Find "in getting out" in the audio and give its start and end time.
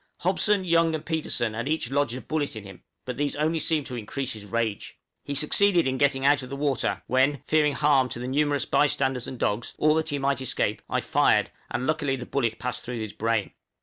5.85-6.41